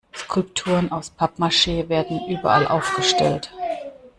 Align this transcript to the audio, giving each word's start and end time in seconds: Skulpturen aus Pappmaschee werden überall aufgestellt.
Skulpturen 0.15 0.91
aus 0.91 1.11
Pappmaschee 1.11 1.87
werden 1.87 2.27
überall 2.27 2.65
aufgestellt. 2.65 3.51